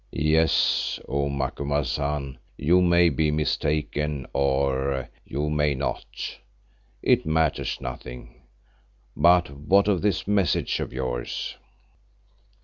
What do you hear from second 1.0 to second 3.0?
O Macumazahn, you